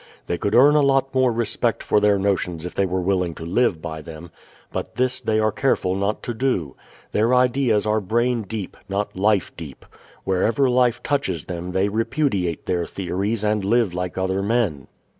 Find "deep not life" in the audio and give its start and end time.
8.41-9.55